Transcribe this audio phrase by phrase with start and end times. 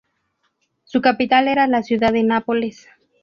[0.83, 2.87] Su capital era la ciudad de Nápoles.